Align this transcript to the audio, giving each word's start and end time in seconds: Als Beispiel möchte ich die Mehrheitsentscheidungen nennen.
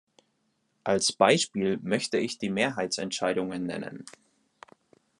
Als 0.83 1.11
Beispiel 1.13 1.77
möchte 1.83 2.17
ich 2.17 2.39
die 2.39 2.49
Mehrheitsentscheidungen 2.49 3.67
nennen. 3.67 4.03